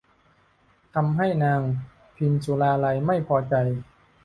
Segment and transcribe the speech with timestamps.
[0.95, 1.61] ทำให้นาง
[2.15, 3.55] พิมสุราลัยไม่พอใจ